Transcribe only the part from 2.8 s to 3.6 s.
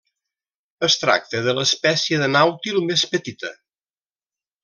més petita.